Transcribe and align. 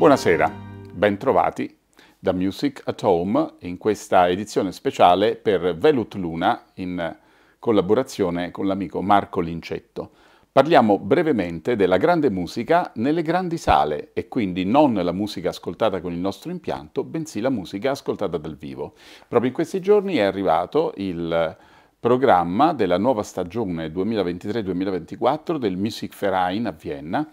Buonasera, 0.00 0.50
bentrovati 0.94 1.76
da 2.18 2.32
Music 2.32 2.80
at 2.86 3.02
Home 3.02 3.56
in 3.58 3.76
questa 3.76 4.30
edizione 4.30 4.72
speciale 4.72 5.36
per 5.36 5.76
Velut 5.76 6.14
Luna 6.14 6.64
in 6.76 7.18
collaborazione 7.58 8.50
con 8.50 8.66
l'amico 8.66 9.02
Marco 9.02 9.40
Lincetto. 9.40 10.12
Parliamo 10.50 10.98
brevemente 10.98 11.76
della 11.76 11.98
grande 11.98 12.30
musica 12.30 12.92
nelle 12.94 13.20
grandi 13.20 13.58
sale 13.58 14.12
e 14.14 14.26
quindi 14.26 14.64
non 14.64 14.94
la 14.94 15.12
musica 15.12 15.50
ascoltata 15.50 16.00
con 16.00 16.14
il 16.14 16.18
nostro 16.18 16.50
impianto, 16.50 17.04
bensì 17.04 17.40
la 17.40 17.50
musica 17.50 17.90
ascoltata 17.90 18.38
dal 18.38 18.56
vivo. 18.56 18.94
Proprio 19.28 19.50
in 19.50 19.54
questi 19.54 19.80
giorni 19.80 20.14
è 20.14 20.22
arrivato 20.22 20.94
il 20.96 21.58
programma 22.00 22.72
della 22.72 22.96
nuova 22.96 23.22
stagione 23.22 23.88
2023-2024 23.88 25.56
del 25.56 25.76
Music 25.76 26.18
Verein 26.18 26.64
a 26.64 26.70
Vienna, 26.70 27.28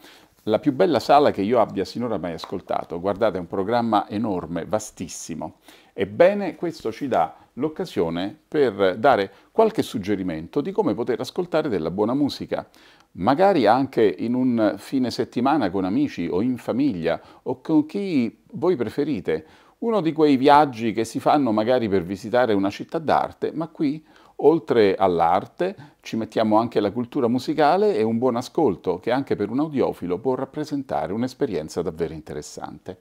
la 0.48 0.60
più 0.60 0.74
bella 0.74 1.00
sala 1.00 1.32
che 1.32 1.42
io 1.42 1.60
abbia 1.60 1.84
sinora 1.84 2.18
mai 2.18 2.34
ascoltato. 2.34 3.00
Guardate, 3.00 3.38
è 3.38 3.40
un 3.40 3.48
programma 3.48 4.08
enorme, 4.10 4.66
vastissimo. 4.66 5.56
Ebbene, 5.94 6.56
questo 6.56 6.92
ci 6.92 7.08
dà 7.08 7.36
l'occasione 7.54 8.38
per 8.48 8.98
dare 8.98 9.32
qualche 9.52 9.82
suggerimento 9.82 10.62
di 10.62 10.72
come 10.72 10.94
poter 10.94 11.20
ascoltare 11.20 11.70
della 11.70 11.92
buona 11.92 12.14
musica, 12.14 12.68
magari 13.14 13.66
anche 13.66 14.04
in 14.04 14.36
un 14.36 14.76
fine 14.78 15.12
settimana 15.12 15.70
con 15.70 15.84
amici 15.84 16.28
o 16.32 16.42
in 16.42 16.58
famiglia 16.58 17.20
o 17.44 17.60
con 17.60 17.86
chi 17.86 18.44
voi 18.52 18.76
preferite. 18.78 19.46
Uno 19.80 20.02
di 20.02 20.14
quei 20.14 20.38
viaggi 20.38 20.94
che 20.94 21.04
si 21.04 21.20
fanno 21.20 21.52
magari 21.52 21.90
per 21.90 22.04
visitare 22.04 22.54
una 22.54 22.70
città 22.70 23.00
d'arte, 23.00 23.52
ma 23.54 23.68
qui 23.68 24.04
Oltre 24.42 24.96
all'arte 24.96 25.76
ci 26.02 26.16
mettiamo 26.16 26.58
anche 26.58 26.80
la 26.80 26.92
cultura 26.92 27.28
musicale 27.28 27.96
e 27.96 28.04
un 28.04 28.20
buon 28.20 28.36
ascolto 28.36 29.00
che 29.00 29.10
anche 29.10 29.36
per 29.36 29.50
un 29.50 29.60
audiofilo 29.60 30.20
può 30.20 30.36
rappresentare 30.36 31.12
un'esperienza 31.12 31.82
davvero 31.82 32.14
interessante. 32.14 33.00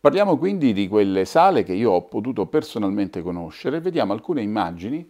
Parliamo 0.00 0.36
quindi 0.36 0.72
di 0.72 0.88
quelle 0.88 1.24
sale 1.24 1.62
che 1.62 1.72
io 1.74 1.92
ho 1.92 2.02
potuto 2.02 2.46
personalmente 2.46 3.22
conoscere, 3.22 3.80
vediamo 3.80 4.12
alcune 4.12 4.42
immagini 4.42 5.08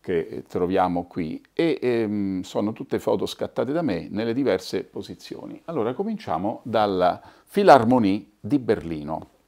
che 0.00 0.44
troviamo 0.48 1.04
qui 1.04 1.42
e 1.52 1.78
ehm, 1.80 2.42
sono 2.42 2.72
tutte 2.72 3.00
foto 3.00 3.26
scattate 3.26 3.72
da 3.72 3.82
me 3.82 4.06
nelle 4.10 4.32
diverse 4.32 4.84
posizioni. 4.84 5.60
Allora 5.64 5.92
cominciamo 5.92 6.60
dalla 6.62 7.20
Philharmonie 7.50 8.34
di 8.38 8.58
Berlino. 8.60 9.39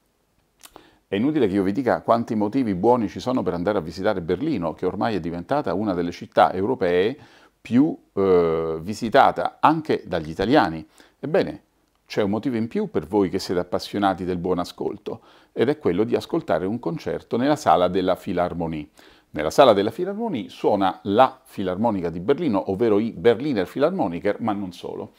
È 1.12 1.16
inutile 1.16 1.46
che 1.46 1.52
io 1.56 1.62
vi 1.62 1.72
dica 1.72 2.00
quanti 2.00 2.34
motivi 2.34 2.74
buoni 2.74 3.06
ci 3.06 3.20
sono 3.20 3.42
per 3.42 3.52
andare 3.52 3.76
a 3.76 3.82
visitare 3.82 4.22
Berlino, 4.22 4.72
che 4.72 4.86
ormai 4.86 5.14
è 5.14 5.20
diventata 5.20 5.74
una 5.74 5.92
delle 5.92 6.10
città 6.10 6.54
europee 6.54 7.14
più 7.60 7.94
eh, 8.14 8.78
visitata 8.80 9.58
anche 9.60 10.04
dagli 10.06 10.30
italiani. 10.30 10.82
Ebbene, 11.20 11.62
c'è 12.06 12.22
un 12.22 12.30
motivo 12.30 12.56
in 12.56 12.66
più 12.66 12.88
per 12.88 13.06
voi 13.06 13.28
che 13.28 13.38
siete 13.38 13.60
appassionati 13.60 14.24
del 14.24 14.38
buon 14.38 14.58
ascolto, 14.58 15.20
ed 15.52 15.68
è 15.68 15.76
quello 15.76 16.04
di 16.04 16.16
ascoltare 16.16 16.64
un 16.64 16.78
concerto 16.78 17.36
nella 17.36 17.56
sala 17.56 17.88
della 17.88 18.16
Philharmonie. 18.16 18.88
Nella 19.32 19.50
sala 19.50 19.74
della 19.74 19.90
Philharmonie 19.90 20.48
suona 20.48 20.98
la 21.02 21.42
Filarmonica 21.44 22.08
di 22.08 22.20
Berlino, 22.20 22.70
ovvero 22.70 22.98
i 22.98 23.12
Berliner 23.12 23.68
Philharmoniker, 23.68 24.40
ma 24.40 24.54
non 24.54 24.72
solo. 24.72 25.12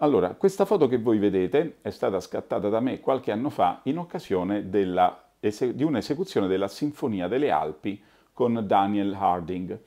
Allora, 0.00 0.34
questa 0.34 0.64
foto 0.64 0.88
che 0.88 0.98
voi 0.98 1.18
vedete 1.18 1.76
è 1.80 1.90
stata 1.90 2.18
scattata 2.18 2.68
da 2.68 2.80
me 2.80 2.98
qualche 2.98 3.30
anno 3.30 3.50
fa 3.50 3.82
in 3.84 3.98
occasione 3.98 4.68
della 4.68 5.22
di 5.40 5.84
un'esecuzione 5.84 6.48
della 6.48 6.68
Sinfonia 6.68 7.28
delle 7.28 7.50
Alpi 7.50 8.00
con 8.32 8.62
Daniel 8.66 9.14
Harding. 9.14 9.80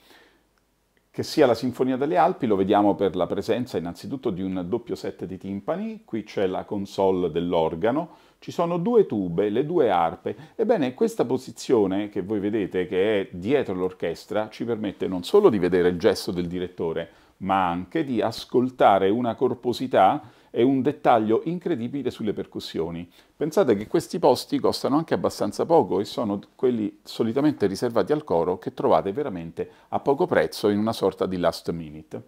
Che 1.13 1.23
sia 1.23 1.45
la 1.45 1.53
Sinfonia 1.53 1.97
delle 1.97 2.15
Alpi 2.15 2.47
lo 2.47 2.55
vediamo 2.55 2.95
per 2.95 3.17
la 3.17 3.27
presenza 3.27 3.77
innanzitutto 3.77 4.29
di 4.29 4.41
un 4.41 4.65
doppio 4.69 4.95
set 4.95 5.25
di 5.25 5.37
timpani, 5.37 6.03
qui 6.05 6.23
c'è 6.23 6.47
la 6.47 6.63
console 6.63 7.31
dell'organo, 7.31 8.11
ci 8.39 8.51
sono 8.51 8.77
due 8.77 9.05
tube, 9.05 9.49
le 9.49 9.65
due 9.65 9.89
arpe. 9.89 10.35
Ebbene, 10.55 10.93
questa 10.93 11.25
posizione 11.25 12.07
che 12.07 12.21
voi 12.21 12.39
vedete 12.39 12.87
che 12.87 13.19
è 13.19 13.27
dietro 13.31 13.73
l'orchestra 13.73 14.47
ci 14.49 14.63
permette 14.63 15.07
non 15.07 15.23
solo 15.23 15.49
di 15.49 15.59
vedere 15.59 15.89
il 15.89 15.99
gesto 15.99 16.31
del 16.31 16.47
direttore, 16.47 17.09
ma 17.41 17.69
anche 17.69 18.03
di 18.03 18.21
ascoltare 18.21 19.09
una 19.09 19.35
corposità 19.35 20.21
e 20.49 20.63
un 20.63 20.81
dettaglio 20.81 21.41
incredibile 21.45 22.11
sulle 22.11 22.33
percussioni. 22.33 23.09
Pensate 23.35 23.75
che 23.75 23.87
questi 23.87 24.19
posti 24.19 24.59
costano 24.59 24.97
anche 24.97 25.13
abbastanza 25.13 25.65
poco 25.65 25.99
e 25.99 26.05
sono 26.05 26.39
quelli 26.55 26.99
solitamente 27.03 27.67
riservati 27.67 28.11
al 28.11 28.25
coro 28.25 28.57
che 28.57 28.73
trovate 28.73 29.13
veramente 29.13 29.69
a 29.89 29.99
poco 29.99 30.27
prezzo 30.27 30.67
in 30.67 30.77
una 30.77 30.93
sorta 30.93 31.25
di 31.25 31.37
last 31.37 31.71
minute. 31.71 32.21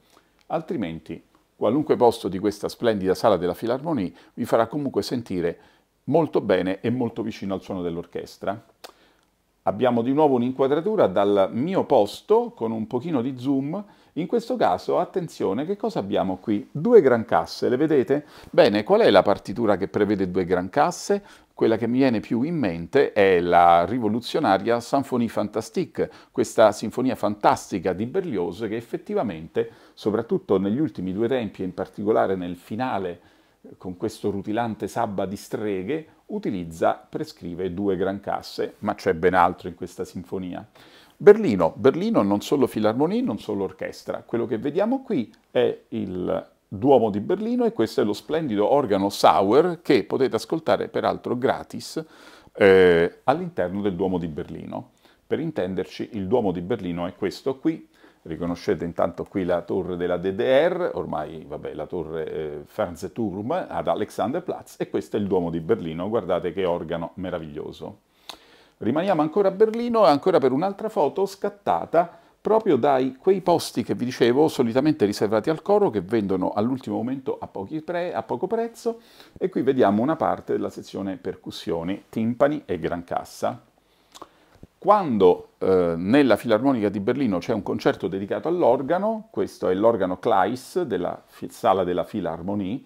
Altrimenti, 0.48 1.22
qualunque 1.56 1.98
posto 1.98 2.30
di 2.30 2.40
questa 2.40 2.70
splendida 2.70 3.14
sala 3.14 3.38
della 3.38 3.54
Filarmonie 3.54 4.14
vi 4.36 4.46
farà 4.46 4.68
comunque 4.68 5.04
sentire 5.04 5.60
molto 6.06 6.42
bene 6.42 6.80
e 6.80 6.90
molto 6.90 7.22
vicino 7.22 7.54
al 7.54 7.62
suono 7.62 7.82
dell'orchestra. 7.82 8.72
Abbiamo 9.66 10.02
di 10.02 10.14
nuovo 10.14 10.36
un'inquadratura 10.36 11.08
dal 11.08 11.50
mio 11.54 11.86
posto 11.86 12.52
con 12.52 12.72
un 12.72 12.88
pochino 12.88 13.22
di 13.22 13.38
zoom 13.38 13.84
in 14.14 14.28
questo 14.28 14.56
caso, 14.56 15.00
attenzione, 15.00 15.66
che 15.66 15.76
cosa 15.76 15.98
abbiamo 15.98 16.38
qui? 16.38 16.68
Due 16.72 17.02
gran 17.02 17.26
casse, 17.26 17.68
le 17.68 17.78
vedete? 17.78 18.26
Bene, 18.52 18.84
qual 18.84 19.02
è 19.02 19.10
la 19.10 19.24
partitura 19.24 19.76
che 19.76 19.88
prevede 19.88 20.30
due 20.30 20.46
gran 20.46 20.70
casse? 20.70 21.24
Quella 21.52 21.78
che 21.78 21.88
mi 21.88 21.98
viene 21.98 22.20
più 22.20 22.44
in 22.44 22.56
mente 22.56 23.12
è 23.12 23.40
la 23.40 23.86
rivoluzionaria 23.86 24.80
Symphonie 24.80 25.28
Fantastique, 25.28 26.12
questa 26.32 26.72
sinfonia 26.72 27.16
fantastica 27.16 27.94
di 27.94 28.06
Berlioz 28.06 28.60
che 28.68 28.76
effettivamente, 28.76 29.70
soprattutto 29.94 30.60
negli 30.60 30.80
ultimi 30.80 31.12
due 31.12 31.28
tempi 31.28 31.64
e 31.64 31.66
in 31.66 31.74
particolare 31.74 32.36
nel 32.36 32.56
finale 32.56 33.20
con 33.78 33.98
questo 33.98 34.30
rutilante 34.30 34.88
sabba 34.88 35.26
di 35.26 35.38
streghe, 35.38 36.08
utilizza, 36.28 37.04
prescrive 37.08 37.74
due 37.74 37.96
gran 37.96 38.20
casse, 38.20 38.76
ma 38.80 38.94
c'è 38.94 39.14
ben 39.14 39.34
altro 39.34 39.70
in 39.70 39.76
questa 39.76 40.04
sinfonia. 40.04 40.68
Berlino, 41.24 41.74
Berlino 41.78 42.22
non 42.22 42.42
solo 42.42 42.68
filarmonie, 42.68 43.22
non 43.22 43.40
solo 43.40 43.64
orchestra. 43.64 44.24
Quello 44.24 44.46
che 44.46 44.58
vediamo 44.58 45.04
qui 45.04 45.34
è 45.52 45.84
il 45.88 46.52
Duomo 46.68 47.10
di 47.10 47.22
Berlino 47.22 47.64
e 47.64 47.72
questo 47.72 48.02
è 48.02 48.04
lo 48.04 48.12
splendido 48.12 48.70
organo 48.70 49.08
Sauer 49.08 49.80
che 49.82 50.04
potete 50.04 50.36
ascoltare 50.36 50.90
peraltro 50.90 51.38
gratis 51.38 52.04
eh, 52.56 53.20
all'interno 53.24 53.80
del 53.80 53.96
Duomo 53.96 54.18
di 54.18 54.28
Berlino. 54.28 54.92
Per 55.26 55.40
intenderci, 55.40 56.10
il 56.12 56.28
Duomo 56.28 56.52
di 56.52 56.60
Berlino 56.60 57.08
è 57.08 57.16
questo 57.16 57.58
qui, 57.58 57.88
riconoscete 58.24 58.84
intanto 58.84 59.24
qui 59.24 59.46
la 59.46 59.62
torre 59.62 59.96
della 59.96 60.18
DDR, 60.18 60.92
ormai 60.96 61.46
vabbè, 61.48 61.74
la 61.74 61.86
torre 61.86 62.30
eh, 62.30 62.62
Fernsehturm 62.66 63.68
ad 63.70 63.88
Alexanderplatz 63.88 64.76
e 64.78 64.90
questo 64.90 65.16
è 65.16 65.22
il 65.22 65.28
Duomo 65.28 65.50
di 65.50 65.62
Berlino, 65.62 66.10
guardate 66.10 66.52
che 66.52 66.66
organo 66.66 67.12
meraviglioso. 67.16 68.00
Rimaniamo 68.84 69.22
ancora 69.22 69.48
a 69.48 69.52
Berlino 69.52 70.06
e 70.06 70.10
ancora 70.10 70.40
per 70.40 70.52
un'altra 70.52 70.90
foto 70.90 71.26
scattata 71.26 72.20
proprio 72.42 72.76
dai 72.76 73.16
quei 73.16 73.40
posti 73.40 73.82
che 73.82 73.96
vi 73.96 74.04
dicevo 74.04 74.50
solitamente 74.50 75.06
riservati 75.06 75.50
al 75.50 75.62
coro 75.62 75.90
che 75.90 76.02
vendono 76.02 76.52
all'ultimo 76.52 76.98
momento 76.98 77.38
a, 77.40 77.48
pre, 77.48 78.14
a, 78.14 78.22
poco 78.24 78.46
prezzo 78.46 79.00
e 79.38 79.48
qui 79.48 79.62
vediamo 79.62 80.02
una 80.02 80.18
parte 80.18 80.52
della 80.52 80.70
sezione 80.70 81.16
percussioni, 81.16 82.04
timpani 82.10 82.64
e 82.66 82.78
gran 82.78 83.06
cassa. 83.06 83.64
Quando 84.78 85.52
eh, 85.60 85.94
nella 85.96 86.36
Filarmonica 86.36 86.90
di 86.90 87.00
Berlino 87.00 87.38
c'è 87.38 87.54
un 87.54 87.64
concerto 87.64 88.10
dedicato 88.10 88.50
all'organo, 88.50 89.30
questo 89.32 89.70
è 89.70 89.74
l'organo 89.74 90.20
Kleis 90.20 90.82
della 90.82 91.24
sala 91.48 91.86
della 91.86 92.04
Filarmonie, 92.04 92.82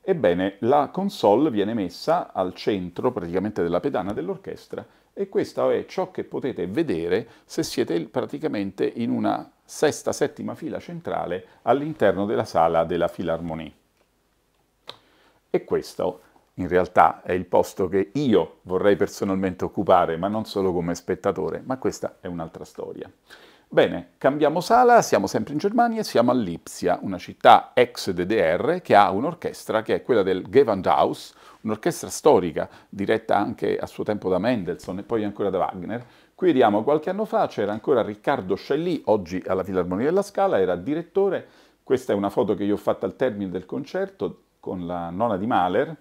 ebbene 0.00 0.56
la 0.60 0.88
console 0.90 1.50
viene 1.50 1.74
messa 1.74 2.32
al 2.32 2.54
centro 2.54 3.12
praticamente 3.12 3.62
della 3.62 3.80
pedana 3.80 4.14
dell'orchestra 4.14 4.82
e 5.14 5.28
questo 5.28 5.70
è 5.70 5.84
ciò 5.86 6.10
che 6.10 6.24
potete 6.24 6.66
vedere 6.66 7.28
se 7.44 7.62
siete 7.62 8.00
praticamente 8.06 8.84
in 8.84 9.10
una 9.10 9.50
sesta, 9.64 10.12
settima 10.12 10.54
fila 10.54 10.78
centrale 10.78 11.46
all'interno 11.62 12.24
della 12.24 12.44
sala 12.44 12.84
della 12.84 13.08
Filarmonie. 13.08 13.72
E 15.50 15.64
questo 15.64 16.20
in 16.54 16.68
realtà 16.68 17.22
è 17.22 17.32
il 17.32 17.46
posto 17.46 17.88
che 17.88 18.10
io 18.14 18.58
vorrei 18.62 18.96
personalmente 18.96 19.64
occupare, 19.64 20.16
ma 20.16 20.28
non 20.28 20.44
solo 20.44 20.72
come 20.72 20.94
spettatore, 20.94 21.62
ma 21.64 21.78
questa 21.78 22.16
è 22.20 22.26
un'altra 22.26 22.64
storia. 22.64 23.10
Bene, 23.72 24.10
cambiamo 24.18 24.60
sala, 24.60 25.00
siamo 25.00 25.26
sempre 25.26 25.54
in 25.54 25.58
Germania 25.58 26.00
e 26.00 26.04
siamo 26.04 26.30
a 26.30 26.34
Lipsia, 26.34 26.98
una 27.00 27.16
città 27.16 27.70
ex 27.72 28.10
DDR 28.10 28.82
che 28.82 28.94
ha 28.94 29.10
un'orchestra 29.10 29.80
che 29.80 29.94
è 29.94 30.02
quella 30.02 30.22
del 30.22 30.42
Gewandhaus, 30.46 31.32
un'orchestra 31.62 32.10
storica 32.10 32.68
diretta 32.90 33.38
anche 33.38 33.78
a 33.78 33.86
suo 33.86 34.04
tempo 34.04 34.28
da 34.28 34.36
Mendelssohn 34.36 34.98
e 34.98 35.02
poi 35.04 35.24
ancora 35.24 35.48
da 35.48 35.56
Wagner. 35.56 36.04
Qui 36.34 36.48
vediamo 36.48 36.82
qualche 36.82 37.08
anno 37.08 37.24
fa 37.24 37.46
c'era 37.46 37.72
ancora 37.72 38.02
Riccardo 38.02 38.56
Scelli, 38.56 39.00
oggi 39.06 39.42
alla 39.46 39.64
Filarmonia 39.64 40.04
della 40.04 40.20
Scala, 40.20 40.60
era 40.60 40.76
direttore. 40.76 41.48
Questa 41.82 42.12
è 42.12 42.14
una 42.14 42.28
foto 42.28 42.54
che 42.54 42.64
io 42.64 42.74
ho 42.74 42.76
fatto 42.76 43.06
al 43.06 43.16
termine 43.16 43.50
del 43.50 43.64
concerto 43.64 44.42
con 44.60 44.84
la 44.84 45.08
nona 45.08 45.38
di 45.38 45.46
Mahler, 45.46 45.96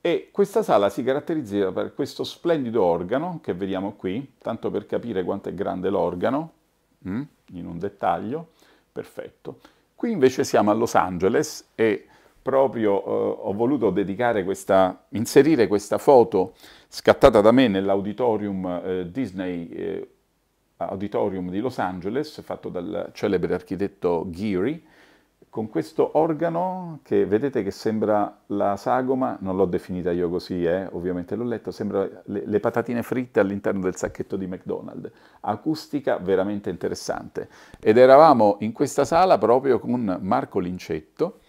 e 0.00 0.30
questa 0.32 0.62
sala 0.62 0.88
si 0.88 1.04
caratterizza 1.04 1.70
per 1.70 1.94
questo 1.94 2.24
splendido 2.24 2.82
organo 2.82 3.40
che 3.42 3.52
vediamo 3.52 3.92
qui, 3.92 4.36
tanto 4.38 4.70
per 4.70 4.86
capire 4.86 5.22
quanto 5.22 5.50
è 5.50 5.54
grande 5.54 5.90
l'organo, 5.90 6.60
in 7.04 7.66
un 7.66 7.78
dettaglio, 7.78 8.50
perfetto. 8.90 9.60
Qui 9.94 10.10
invece 10.10 10.44
siamo 10.44 10.70
a 10.70 10.74
Los 10.74 10.94
Angeles 10.94 11.70
e 11.74 12.06
proprio 12.42 13.04
eh, 13.04 13.36
ho 13.42 13.52
voluto 13.52 13.90
dedicare 13.90 14.42
questa, 14.44 15.06
inserire 15.10 15.68
questa 15.68 15.98
foto 15.98 16.54
scattata 16.88 17.40
da 17.40 17.52
me 17.52 17.68
nell'auditorium 17.68 18.82
eh, 18.84 19.10
Disney 19.10 19.68
eh, 19.68 20.08
Auditorium 20.78 21.48
di 21.48 21.60
Los 21.60 21.78
Angeles, 21.78 22.42
fatto 22.42 22.68
dal 22.68 23.10
celebre 23.14 23.54
architetto 23.54 24.26
Geary, 24.28 24.84
con 25.52 25.68
questo 25.68 26.12
organo 26.16 27.00
che 27.02 27.26
vedete 27.26 27.62
che 27.62 27.70
sembra 27.70 28.38
la 28.46 28.74
sagoma, 28.78 29.36
non 29.40 29.54
l'ho 29.54 29.66
definita 29.66 30.10
io 30.10 30.30
così, 30.30 30.64
eh, 30.64 30.88
ovviamente 30.92 31.36
l'ho 31.36 31.44
letto, 31.44 31.70
sembra 31.70 32.08
le, 32.24 32.44
le, 32.46 32.58
patatine 32.58 33.02
fritte 33.02 33.38
all'interno 33.38 33.82
del 33.82 33.94
sacchetto 33.94 34.36
di 34.36 34.46
McDonald's. 34.46 35.10
Acustica 35.40 36.16
veramente 36.16 36.70
interessante. 36.70 37.50
Ed 37.80 37.98
eravamo 37.98 38.56
in 38.60 38.72
questa 38.72 39.04
sala 39.04 39.36
proprio 39.36 39.78
con 39.78 40.20
Marco 40.22 40.58
Lincetto, 40.58 41.40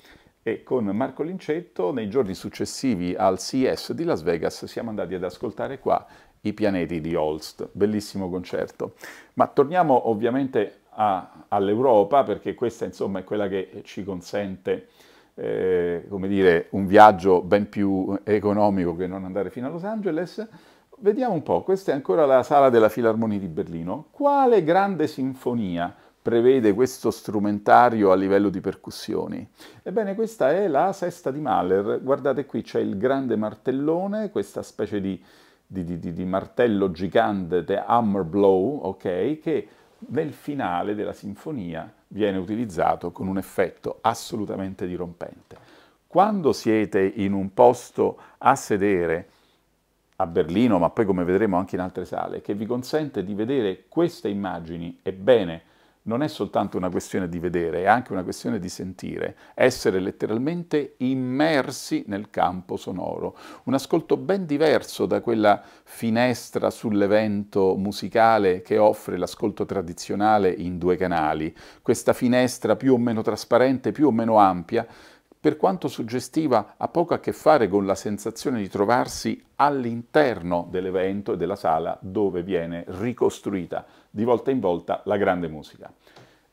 e 0.44 0.64
con 0.64 0.84
Marco 0.88 1.24
Lincetto 1.24 1.94
nei 1.94 2.10
giorni 2.10 2.34
successivi 2.34 3.16
al 3.16 3.40
CES 3.40 3.94
di 3.94 4.04
Las 4.04 4.22
Vegas 4.22 4.66
siamo 4.66 4.90
andati 4.90 5.14
ad 5.14 5.24
ascoltare 5.24 5.80
qua 5.80 6.06
i 6.42 6.52
pianeti 6.52 7.00
di 7.00 7.16
Holst, 7.16 7.70
bellissimo 7.72 8.30
concerto. 8.30 8.96
Ma 9.36 9.48
torniamo 9.48 10.10
ovviamente 10.10 10.82
all'Europa 10.96 12.24
perché 12.24 12.54
questa 12.54 12.86
insomma 12.86 13.20
è 13.20 13.24
quella 13.24 13.48
che 13.48 13.82
ci 13.84 14.04
consente 14.04 14.88
eh, 15.36 16.06
come 16.10 16.28
dire, 16.28 16.68
un 16.72 16.86
viaggio 16.86 17.42
ben 17.42 17.70
più 17.70 18.18
economico 18.24 18.96
che 18.96 19.08
non 19.08 19.26
andare 19.26 19.50
fino 19.50 19.68
a 19.68 19.70
Los 19.70 19.84
Angeles. 19.84 20.48
Vediamo 21.00 21.34
un 21.34 21.44
po', 21.44 21.64
questa 21.64 21.92
è 21.92 21.96
ancora 21.96 22.26
la 22.26 22.44
sala 22.44 22.70
della 22.70 22.90
Filarmonia 22.90 23.40
di 23.40 23.48
Berlino. 23.48 24.08
Quale 24.12 24.64
grande 24.64 25.08
sinfonia 25.08 25.94
prevede 26.22 26.74
questo 26.74 27.12
strumentario 27.12 28.12
a 28.12 28.16
livello 28.16 28.50
di 28.50 28.62
percussioni? 28.62 29.46
Ebbene, 29.82 30.16
questa 30.16 30.52
è 30.52 30.68
la 30.68 30.94
sesta 30.94 31.32
di 31.32 31.42
Mahler. 31.42 32.00
Guardate 32.02 32.46
qui, 32.46 32.62
c'è 32.62 32.80
il 32.80 32.98
grande 32.98 33.36
martellone, 33.36 34.30
questa 34.30 34.62
specie 34.62 35.02
di, 35.02 35.22
di, 35.66 35.84
di, 35.84 36.14
di 36.14 36.26
martello 36.26 36.92
gigante, 36.92 37.66
the 37.66 37.84
hammer 37.84 38.24
blow, 38.24 38.78
ok, 38.84 39.40
che 39.42 39.68
nel 40.10 40.34
finale 40.34 40.96
della 40.96 41.14
sinfonia 41.14 41.92
viene 42.10 42.38
utilizzato 42.38 43.12
con 43.12 43.28
un 43.28 43.38
effetto 43.38 44.00
assolutamente 44.02 44.88
dirompente. 44.88 45.58
Quando 46.08 46.54
siete 46.54 47.02
in 47.02 47.34
un 47.34 47.54
posto 47.54 48.18
a 48.38 48.56
sedere 48.56 49.30
a 50.18 50.28
Berlino, 50.28 50.78
ma 50.78 50.90
poi 50.90 51.06
come 51.06 51.24
vedremo 51.24 51.58
anche 51.58 51.76
in 51.76 51.82
altre 51.82 52.06
sale, 52.06 52.42
che 52.42 52.54
vi 52.54 52.66
consente 52.66 53.24
di 53.24 53.34
vedere 53.34 53.86
queste 53.90 54.30
immagini, 54.30 55.00
ebbene, 55.02 55.64
non 56.04 56.22
è 56.22 56.28
soltanto 56.28 56.78
una 56.78 56.90
questione 56.90 57.30
di 57.30 57.40
vedere, 57.40 57.84
è 57.84 57.86
anche 57.86 58.12
una 58.12 58.24
questione 58.24 58.60
di 58.60 58.70
sentire, 58.70 59.36
essere 59.54 60.00
letteralmente 60.00 60.96
immersi 60.98 62.04
nel 62.08 62.30
campo 62.30 62.76
sonoro. 62.76 63.38
Un 63.66 63.74
ascolto 63.74 64.18
ben 64.18 64.46
diverso 64.46 65.06
da 65.06 65.22
quella 65.22 65.62
finestra 65.84 66.70
sull'evento 66.70 67.76
musicale 67.76 68.62
che 68.62 68.78
offre 68.78 69.18
l'ascolto 69.18 69.66
tradizionale 69.66 70.50
in 70.50 70.78
due 70.78 70.98
canali. 70.98 71.56
Questa 71.82 72.14
finestra 72.14 72.76
più 72.76 72.94
o 72.94 72.98
meno 72.98 73.22
trasparente, 73.22 73.92
più 73.92 74.08
o 74.08 74.12
meno 74.12 74.38
ampia, 74.38 74.86
per 75.44 75.58
quanto 75.58 75.90
suggestiva, 75.90 76.76
ha 76.78 76.88
poco 76.88 77.14
a 77.14 77.20
che 77.20 77.34
fare 77.34 77.68
con 77.68 77.86
la 77.86 77.96
sensazione 77.96 78.62
di 78.62 78.70
trovarsi 78.70 79.44
all'interno 79.58 80.70
dell'evento 80.72 81.34
e 81.34 81.38
della 81.38 81.58
sala 81.58 81.98
dove 82.00 82.44
viene 82.44 82.86
ricostruita 82.88 83.86
di 84.10 84.24
volta 84.24 84.52
in 84.52 84.62
volta 84.62 85.02
la 85.04 85.18
grande 85.18 85.50
musica. 85.50 85.92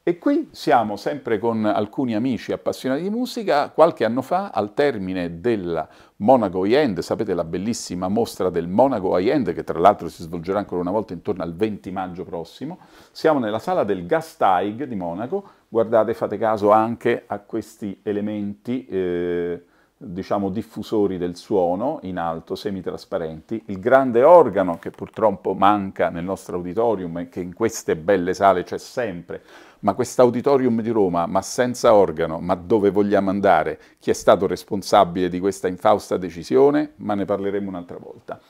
E 0.02 0.18
qui 0.18 0.48
siamo 0.50 0.96
sempre 0.96 1.38
con 1.38 1.66
alcuni 1.66 2.16
amici 2.16 2.50
appassionati 2.50 3.02
di 3.02 3.10
musica. 3.10 3.70
Qualche 3.70 4.04
anno 4.04 4.22
fa, 4.22 4.48
al 4.48 4.74
termine 4.74 5.40
del 5.40 5.86
Monaco 6.16 6.64
High-End, 6.64 6.98
sapete 6.98 7.32
la 7.32 7.44
bellissima 7.44 8.08
mostra 8.08 8.50
del 8.50 8.66
Monaco 8.66 9.16
High-End, 9.16 9.52
che 9.52 9.62
tra 9.62 9.78
l'altro 9.78 10.08
si 10.08 10.24
svolgerà 10.24 10.58
ancora 10.58 10.80
una 10.80 10.90
volta 10.90 11.12
intorno 11.12 11.44
al 11.44 11.54
20 11.54 11.92
maggio 11.92 12.24
prossimo, 12.24 12.80
siamo 13.12 13.38
nella 13.38 13.60
sala 13.60 13.84
del 13.84 14.04
Gasteig 14.04 14.82
di 14.82 14.96
Monaco. 14.96 15.48
Guardate, 15.72 16.14
fate 16.14 16.36
caso 16.36 16.72
anche 16.72 17.22
a 17.28 17.38
questi 17.38 18.00
elementi, 18.02 18.84
eh, 18.86 19.62
diciamo 19.96 20.48
diffusori 20.48 21.16
del 21.16 21.36
suono 21.36 22.00
in 22.02 22.18
alto, 22.18 22.56
semitrasparenti, 22.56 23.62
il 23.66 23.78
grande 23.78 24.24
organo 24.24 24.80
che 24.80 24.90
purtroppo 24.90 25.54
manca 25.54 26.08
nel 26.08 26.24
nostro 26.24 26.56
auditorium 26.56 27.18
e 27.18 27.28
che 27.28 27.38
in 27.38 27.54
queste 27.54 27.94
belle 27.94 28.34
sale 28.34 28.64
c'è 28.64 28.78
sempre, 28.78 29.44
ma 29.80 29.94
quest'auditorium 29.94 30.82
di 30.82 30.90
Roma, 30.90 31.26
ma 31.26 31.40
senza 31.40 31.94
organo, 31.94 32.40
ma 32.40 32.56
dove 32.56 32.90
vogliamo 32.90 33.30
andare? 33.30 33.78
Chi 34.00 34.10
è 34.10 34.14
stato 34.14 34.48
responsabile 34.48 35.28
di 35.28 35.38
questa 35.38 35.68
infausta 35.68 36.16
decisione? 36.16 36.94
Ma 36.96 37.14
ne 37.14 37.24
parleremo 37.26 37.68
un'altra 37.68 37.96
volta. 37.96 38.40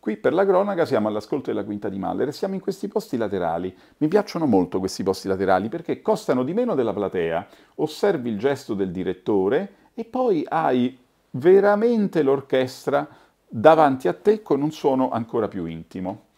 Qui 0.00 0.16
per 0.16 0.32
la 0.32 0.46
cronaca 0.46 0.86
siamo 0.86 1.08
all'ascolto 1.08 1.50
della 1.50 1.62
quinta 1.62 1.90
di 1.90 1.98
Mahler 1.98 2.28
e 2.28 2.32
siamo 2.32 2.54
in 2.54 2.60
questi 2.62 2.88
posti 2.88 3.18
laterali. 3.18 3.76
Mi 3.98 4.08
piacciono 4.08 4.46
molto 4.46 4.78
questi 4.78 5.02
posti 5.02 5.28
laterali 5.28 5.68
perché 5.68 6.00
costano 6.00 6.42
di 6.42 6.54
meno 6.54 6.74
della 6.74 6.94
platea, 6.94 7.46
osservi 7.74 8.30
il 8.30 8.38
gesto 8.38 8.72
del 8.72 8.92
direttore 8.92 9.74
e 9.92 10.06
poi 10.06 10.42
hai 10.48 10.98
veramente 11.32 12.22
l'orchestra 12.22 13.06
davanti 13.46 14.08
a 14.08 14.14
te 14.14 14.40
con 14.40 14.62
un 14.62 14.72
suono 14.72 15.10
ancora 15.10 15.48
più 15.48 15.66
intimo. 15.66 16.28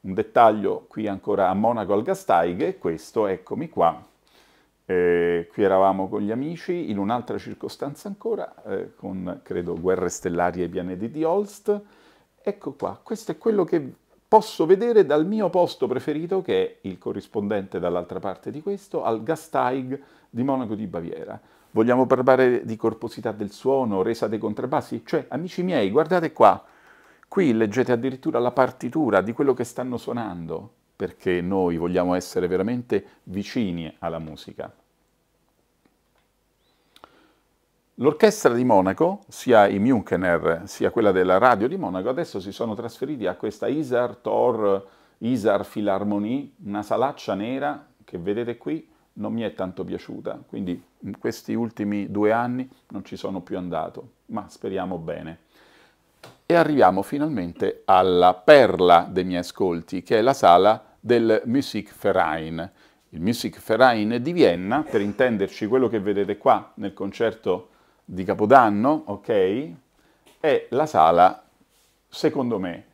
Un 0.00 0.14
dettaglio 0.14 0.86
qui 0.88 1.06
ancora 1.06 1.48
a 1.48 1.54
Monaco 1.54 1.92
al 1.92 2.02
Gasteig 2.02 2.60
è 2.62 2.76
questo, 2.76 3.28
eccomi 3.28 3.68
qua. 3.68 4.04
Eh, 4.84 5.48
qui 5.52 5.62
eravamo 5.62 6.08
con 6.08 6.22
gli 6.22 6.32
amici, 6.32 6.90
in 6.90 6.98
un'altra 6.98 7.38
circostanza 7.38 8.08
ancora, 8.08 8.52
eh, 8.64 8.96
con 8.96 9.42
credo 9.44 9.78
Guerre 9.78 10.08
Stellari 10.08 10.64
e 10.64 10.68
pianeti 10.68 11.08
di 11.08 11.22
Holst. 11.22 11.82
Ecco 12.42 12.72
qua, 12.72 12.98
questo 13.02 13.32
è 13.32 13.38
quello 13.38 13.64
che 13.64 13.94
posso 14.28 14.66
vedere 14.66 15.06
dal 15.06 15.26
mio 15.26 15.48
posto 15.50 15.86
preferito, 15.86 16.42
che 16.42 16.64
è 16.64 16.88
il 16.88 16.98
corrispondente 16.98 17.78
dall'altra 17.78 18.18
parte 18.18 18.50
di 18.50 18.60
questo, 18.62 19.04
al 19.04 19.22
Gasteig 19.22 20.00
di 20.28 20.42
Monaco 20.42 20.74
di 20.74 20.86
Baviera. 20.86 21.40
Vogliamo 21.70 22.06
parlare 22.06 22.64
di 22.64 22.76
corposità 22.76 23.32
del 23.32 23.50
suono, 23.50 24.02
resa 24.02 24.28
dei 24.28 24.38
contrabbassi? 24.38 25.02
Cioè, 25.04 25.26
amici 25.28 25.62
miei, 25.62 25.90
guardate 25.90 26.32
qua, 26.32 26.62
Qui 27.32 27.54
leggete 27.54 27.92
addirittura 27.92 28.38
la 28.38 28.50
partitura 28.50 29.22
di 29.22 29.32
quello 29.32 29.54
che 29.54 29.64
stanno 29.64 29.96
suonando, 29.96 30.70
perché 30.94 31.40
noi 31.40 31.78
vogliamo 31.78 32.12
essere 32.12 32.46
veramente 32.46 33.02
vicini 33.22 33.90
alla 34.00 34.18
musica. 34.18 34.70
L'orchestra 38.02 38.52
di 38.52 38.64
Monaco, 38.64 39.22
sia 39.28 39.68
i 39.68 39.78
Münchener 39.78 40.62
sia 40.64 40.90
quella 40.90 41.12
della 41.12 41.38
radio 41.38 41.68
di 41.68 41.76
Monaco, 41.76 42.08
adesso 42.08 42.40
si 42.40 42.50
sono 42.50 42.74
trasferiti 42.74 43.28
a 43.28 43.36
questa 43.36 43.68
Isar 43.68 44.16
Tor 44.16 44.84
Isar 45.18 45.64
Philharmonie, 45.64 46.50
una 46.64 46.82
salaccia 46.82 47.34
nera 47.34 47.86
che 48.02 48.18
vedete 48.18 48.56
qui, 48.56 48.90
non 49.14 49.32
mi 49.32 49.42
è 49.42 49.54
tanto 49.54 49.84
piaciuta, 49.84 50.42
quindi 50.48 50.82
in 51.02 51.16
questi 51.16 51.54
ultimi 51.54 52.10
due 52.10 52.32
anni 52.32 52.68
non 52.88 53.04
ci 53.04 53.14
sono 53.14 53.40
più 53.40 53.56
andato, 53.56 54.14
ma 54.26 54.46
speriamo 54.48 54.98
bene 54.98 55.38
e 56.44 56.54
arriviamo 56.56 57.02
finalmente 57.02 57.82
alla 57.84 58.34
perla 58.34 59.06
dei 59.08 59.22
miei 59.22 59.38
ascolti, 59.38 60.02
che 60.02 60.18
è 60.18 60.22
la 60.22 60.34
sala 60.34 60.96
del 60.98 61.40
Musikverein. 61.44 62.70
Il 63.10 63.20
Musikverein 63.20 64.20
di 64.20 64.32
Vienna, 64.32 64.82
per 64.82 65.00
intenderci 65.00 65.68
quello 65.68 65.88
che 65.88 66.00
vedete 66.00 66.36
qua 66.36 66.72
nel 66.76 66.94
concerto 66.94 67.68
di 68.04 68.24
Capodanno, 68.24 69.04
ok? 69.06 69.70
È 70.40 70.66
la 70.70 70.86
sala, 70.86 71.42
secondo 72.08 72.58
me, 72.58 72.84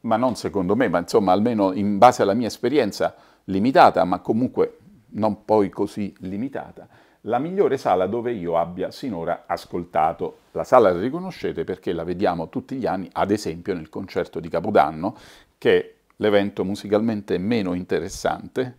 ma 0.00 0.16
non 0.16 0.36
secondo 0.36 0.76
me, 0.76 0.88
ma 0.88 0.98
insomma 0.98 1.32
almeno 1.32 1.72
in 1.72 1.98
base 1.98 2.22
alla 2.22 2.34
mia 2.34 2.46
esperienza 2.46 3.14
limitata, 3.44 4.04
ma 4.04 4.20
comunque 4.20 4.78
non 5.10 5.44
poi 5.44 5.70
così 5.70 6.14
limitata, 6.20 6.86
la 7.22 7.38
migliore 7.38 7.76
sala 7.76 8.06
dove 8.06 8.32
io 8.32 8.56
abbia 8.56 8.90
sinora 8.90 9.44
ascoltato. 9.46 10.38
La 10.52 10.64
sala 10.64 10.92
la 10.92 11.00
riconoscete 11.00 11.64
perché 11.64 11.92
la 11.92 12.04
vediamo 12.04 12.48
tutti 12.48 12.76
gli 12.76 12.86
anni, 12.86 13.08
ad 13.12 13.30
esempio 13.30 13.74
nel 13.74 13.88
concerto 13.88 14.40
di 14.40 14.48
Capodanno, 14.48 15.16
che 15.58 15.78
è 15.78 15.94
l'evento 16.16 16.64
musicalmente 16.64 17.38
meno 17.38 17.74
interessante, 17.74 18.78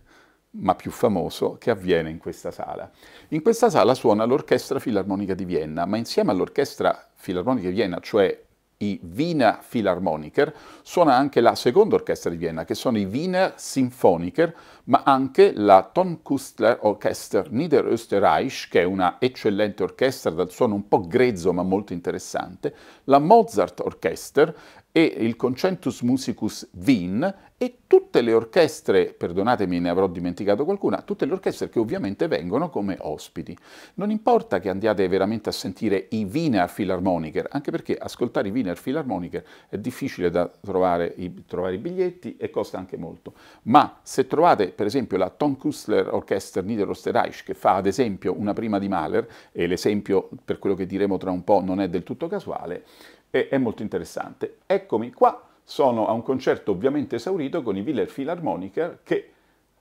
ma 0.52 0.74
più 0.74 0.90
famoso, 0.90 1.56
che 1.58 1.70
avviene 1.70 2.10
in 2.10 2.18
questa 2.18 2.50
sala. 2.50 2.90
In 3.28 3.42
questa 3.42 3.70
sala 3.70 3.94
suona 3.94 4.24
l'Orchestra 4.24 4.78
Filarmonica 4.78 5.34
di 5.34 5.44
Vienna, 5.44 5.86
ma 5.86 5.96
insieme 5.96 6.32
all'Orchestra 6.32 7.08
Filarmonica 7.14 7.68
di 7.68 7.74
Vienna, 7.74 8.00
cioè 8.00 8.48
i 8.82 8.98
Wiener 9.14 9.58
Philharmoniker, 9.68 10.54
suona 10.82 11.14
anche 11.14 11.40
la 11.40 11.54
seconda 11.54 11.96
orchestra 11.96 12.30
di 12.30 12.36
Vienna, 12.36 12.64
che 12.64 12.74
sono 12.74 12.98
i 12.98 13.04
Wiener 13.04 13.52
Symphoniker, 13.56 14.54
ma 14.84 15.02
anche 15.04 15.52
la 15.54 15.88
Tonkustler 15.92 16.78
Orchester 16.82 17.50
Niederösterreich, 17.50 18.68
che 18.70 18.80
è 18.80 18.84
una 18.84 19.16
eccellente 19.18 19.82
orchestra 19.82 20.30
dal 20.30 20.50
suono 20.50 20.74
un 20.76 20.88
po' 20.88 21.06
grezzo 21.06 21.52
ma 21.52 21.62
molto 21.62 21.92
interessante, 21.92 22.74
la 23.04 23.18
Mozart 23.18 23.80
Orchester 23.80 24.56
e 24.92 25.02
il 25.02 25.36
Concentus 25.36 26.02
Musicus 26.02 26.68
Wien 26.84 27.34
e 27.56 27.80
tutte 27.86 28.22
le 28.22 28.32
orchestre, 28.32 29.12
perdonatemi 29.12 29.80
ne 29.80 29.90
avrò 29.90 30.08
dimenticato 30.08 30.64
qualcuna, 30.64 31.02
tutte 31.02 31.26
le 31.26 31.32
orchestre 31.32 31.68
che 31.68 31.78
ovviamente 31.78 32.26
vengono 32.26 32.70
come 32.70 32.96
ospiti. 32.98 33.54
Non 33.94 34.10
importa 34.10 34.60
che 34.60 34.70
andiate 34.70 35.06
veramente 35.08 35.50
a 35.50 35.52
sentire 35.52 36.06
i 36.10 36.24
Wiener 36.24 36.72
Philharmoniker, 36.72 37.48
anche 37.50 37.70
perché 37.70 37.96
ascoltare 37.96 38.48
i 38.48 38.50
Wiener 38.50 38.80
Philharmoniker 38.80 39.44
è 39.68 39.76
difficile 39.76 40.30
da 40.30 40.50
trovare 40.60 41.12
i, 41.16 41.44
trovare 41.46 41.74
i 41.74 41.78
biglietti 41.78 42.36
e 42.38 42.48
costa 42.48 42.78
anche 42.78 42.96
molto, 42.96 43.34
ma 43.64 43.98
se 44.02 44.26
trovate 44.26 44.68
per 44.68 44.86
esempio 44.86 45.18
la 45.18 45.28
Tom 45.28 45.56
Kustler 45.56 46.08
Orchester 46.14 46.64
Niederösterreich 46.64 47.44
che 47.44 47.54
fa 47.54 47.74
ad 47.74 47.86
esempio 47.86 48.34
una 48.38 48.54
prima 48.54 48.78
di 48.78 48.88
Mahler, 48.88 49.28
e 49.52 49.66
l'esempio 49.66 50.30
per 50.44 50.58
quello 50.58 50.74
che 50.74 50.86
diremo 50.86 51.18
tra 51.18 51.30
un 51.30 51.44
po' 51.44 51.60
non 51.60 51.80
è 51.80 51.88
del 51.88 52.04
tutto 52.04 52.26
casuale, 52.26 52.84
e 53.30 53.48
è 53.48 53.58
molto 53.58 53.82
interessante. 53.82 54.58
Eccomi 54.66 55.12
qua, 55.12 55.48
sono 55.64 56.08
a 56.08 56.12
un 56.12 56.22
concerto 56.22 56.72
ovviamente 56.72 57.16
esaurito 57.16 57.62
con 57.62 57.76
i 57.76 57.80
Wiener 57.80 58.12
Philharmoniker 58.12 59.00
che 59.04 59.32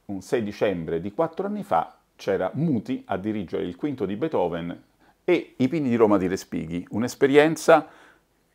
un 0.06 0.22
6 0.22 0.44
dicembre 0.44 1.02
di 1.02 1.12
quattro 1.12 1.48
anni 1.48 1.64
fa 1.64 1.98
c'era 2.16 2.52
Muti 2.54 3.04
a 3.08 3.18
dirigere 3.18 3.64
il 3.64 3.76
quinto 3.76 4.06
di 4.06 4.16
Beethoven 4.16 4.84
e 5.24 5.54
i 5.58 5.68
Pini 5.68 5.90
di 5.90 5.96
Roma 5.96 6.18
di 6.18 6.28
Respighi, 6.28 6.86
un'esperienza 6.92 7.88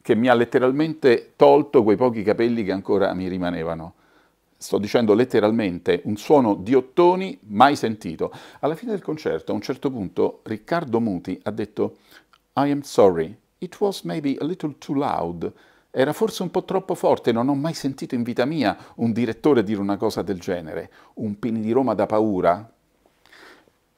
che 0.01 0.15
mi 0.15 0.29
ha 0.29 0.35
letteralmente 0.35 1.33
tolto 1.35 1.83
quei 1.83 1.97
pochi 1.97 2.23
capelli 2.23 2.63
che 2.63 2.73
ancora 2.73 3.15
mi 3.15 3.27
rimanevano. 3.27 3.95
Sto 4.57 4.79
dicendo 4.79 5.15
letteralmente 5.15 6.03
un 6.05 6.17
suono 6.17 6.55
di 6.55 6.75
ottoni 6.75 7.39
mai 7.49 7.75
sentito. 7.75 8.33
Alla 8.61 8.75
fine 8.75 8.93
del 8.93 9.03
concerto, 9.03 9.53
a 9.53 9.55
un 9.55 9.61
certo 9.61 9.91
punto, 9.91 10.41
Riccardo 10.43 11.01
Muti 11.01 11.41
ha 11.45 11.51
detto 11.51 11.97
I 12.55 12.71
am 12.71 12.81
sorry, 12.83 13.37
It 13.64 13.80
was 13.80 14.02
maybe 14.02 14.37
a 14.38 14.44
little 14.44 14.75
too 14.76 14.94
loud. 14.94 15.50
Era 15.90 16.12
forse 16.12 16.42
un 16.42 16.50
po' 16.50 16.64
troppo 16.64 16.94
forte, 16.94 17.33
non 17.33 17.49
ho 17.49 17.54
mai 17.54 17.73
sentito 17.73 18.14
in 18.14 18.23
vita 18.23 18.44
mia 18.44 18.76
un 18.97 19.11
direttore 19.12 19.62
dire 19.62 19.80
una 19.80 19.97
cosa 19.97 20.21
del 20.21 20.38
genere. 20.38 20.90
Un 21.14 21.38
Pini 21.38 21.61
di 21.61 21.73
Roma 21.73 21.94
da 21.94 22.04
paura? 22.04 22.71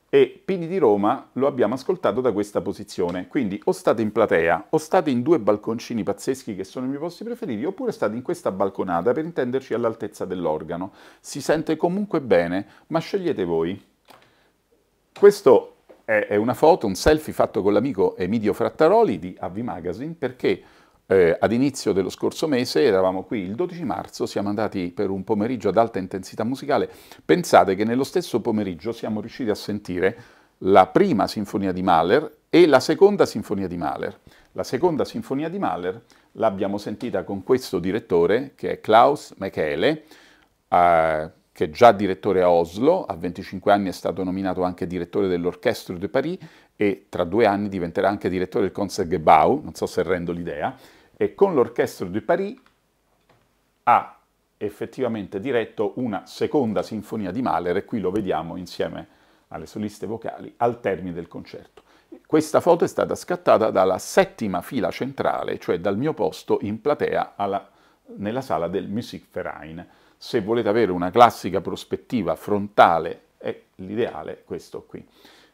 E 0.09 0.43
Pini 0.45 0.69
di 0.69 0.79
Roma 0.79 1.31
lo 1.33 1.49
abbiamo 1.49 1.75
ascoltato 1.75 2.21
da 2.21 2.31
questa 2.31 2.61
posizione, 2.61 3.27
quindi 3.27 3.61
o 3.65 3.73
state 3.73 4.03
in 4.03 4.13
platea, 4.13 4.67
o 4.71 4.79
state 4.79 5.11
in 5.11 5.23
due 5.23 5.41
balconcini 5.41 6.05
pazzeschi 6.05 6.55
che 6.55 6.63
sono 6.63 6.87
i 6.87 6.89
miei 6.89 7.01
posti 7.01 7.25
preferiti, 7.25 7.65
oppure 7.65 7.91
state 7.91 8.15
in 8.15 8.23
questa 8.23 8.53
balconata 8.53 9.11
per 9.13 9.25
intenderci 9.25 9.75
all'altezza 9.75 10.25
dell'organo. 10.25 10.93
Si 11.19 11.41
sente 11.41 11.77
comunque 11.77 12.21
bene, 12.21 12.67
ma 12.89 13.01
scegliete 13.01 13.45
voi. 13.45 13.83
Questo 15.19 15.76
è, 16.07 16.37
una 16.37 16.55
foto, 16.55 16.87
un 16.87 16.95
selfie 16.95 17.33
fatto 17.33 17.63
con 17.63 17.73
l'amico 17.73 18.17
Emidio 18.17 18.53
Frattaroli 18.53 19.19
di 19.19 19.37
Avvi 19.41 19.63
Magazine 19.63 20.15
perché 20.17 20.63
eh, 21.05 21.37
ad 21.39 21.51
inizio 21.51 21.93
dello 21.93 22.11
scorso 22.11 22.47
mese, 22.47 22.85
eravamo 22.85 23.25
qui 23.25 23.41
il 23.41 23.57
12 23.57 23.85
marzo, 23.85 24.25
siamo 24.25 24.49
andati 24.49 24.93
per 24.93 25.11
un 25.11 25.25
pomeriggio 25.25 25.69
ad 25.69 25.77
alta 25.77 25.99
intensità 25.99 26.45
musicale. 26.45 26.89
Pensate 27.25 27.75
che 27.75 27.85
nello 27.85 28.05
stesso 28.05 28.41
pomeriggio 28.41 28.93
siamo 28.93 29.21
riusciti 29.21 29.51
a 29.51 29.57
sentire 29.57 30.17
la 30.59 30.87
prima 30.87 31.27
sinfonia 31.27 31.73
di 31.73 31.83
Mahler 31.83 32.37
e 32.49 32.67
la 32.67 32.81
seconda 32.81 33.27
sinfonia 33.27 33.67
di 33.67 33.77
Mahler. 33.77 34.17
La 34.53 34.65
seconda 34.65 35.05
sinfonia 35.05 35.49
di 35.49 35.59
Mahler 35.59 36.01
l'abbiamo 36.33 36.79
sentita 36.79 37.25
con 37.25 37.43
questo 37.43 37.81
direttore 37.81 38.53
che 38.55 38.71
è 38.71 38.81
Klaus 38.81 39.35
Michele, 39.39 40.05
eh, 40.69 41.31
che 41.57 41.71
già 41.71 41.91
direttore 41.93 42.43
a 42.43 42.51
Oslo, 42.51 43.07
a 43.07 43.17
25 43.17 43.73
anni 43.73 43.89
è 43.89 43.93
stato 43.93 44.23
nominato 44.23 44.63
anche 44.63 44.87
direttore 44.87 45.27
dell'Orchestre 45.27 45.97
de 45.97 46.11
Paris 46.11 46.37
e 46.77 47.07
tra 47.09 47.25
due 47.25 47.47
anni 47.47 47.71
diventerà 47.71 48.11
anche 48.11 48.29
direttore 48.29 48.65
del 48.65 48.75
Concertgebouw, 48.75 49.63
non 49.63 49.73
so 49.73 49.87
se 49.87 50.03
rendo 50.03 50.33
l'idea, 50.33 50.77
e 51.17 51.35
con 51.35 51.55
l'Orchestre 51.55 52.11
de 52.11 52.21
Paris 52.21 52.61
ha 53.85 54.19
effettivamente 54.59 55.41
diretto 55.41 55.93
una 55.95 56.27
seconda 56.27 56.83
sinfonia 56.83 57.31
di 57.31 57.41
Mahler 57.41 57.79
e 57.79 57.87
qui 57.87 58.01
lo 58.01 58.11
vediamo 58.11 58.57
insieme 58.57 59.09
alle 59.49 59.65
soliste 59.65 60.05
vocali 60.05 60.53
al 60.59 60.79
termine 60.81 61.15
del 61.15 61.27
concerto. 61.27 61.85
Questa 62.27 62.61
foto 62.61 62.85
è 62.85 62.89
stata 62.89 63.15
scattata 63.15 63.71
dalla 63.71 63.97
settima 63.97 64.61
fila 64.61 64.91
centrale, 64.91 65.59
cioè 65.59 65.81
dal 65.81 65.97
mio 65.97 66.13
posto 66.13 66.59
in 66.61 66.83
platea 66.83 67.33
alla, 67.35 67.67
nella 68.17 68.43
sala 68.43 68.69
del 68.69 68.89
Musikverein 68.89 70.05
se 70.17 70.41
volete 70.41 70.69
avere 70.69 70.93
una 70.93 71.11
classica 71.11 71.61
prospettiva 71.61 72.35
frontale, 72.37 73.21
è 73.39 73.59
l'ideale 73.77 74.43
questo 74.45 74.85
qui. 74.87 75.05